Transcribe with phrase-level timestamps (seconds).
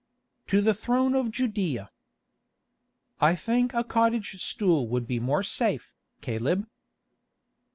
[0.47, 1.89] "To the throne of Judæa."
[3.19, 6.67] "I think a cottage stool would be more safe, Caleb."